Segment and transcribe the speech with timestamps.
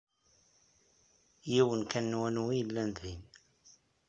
[1.49, 3.21] Yiwen kan n wanu ay yellan din.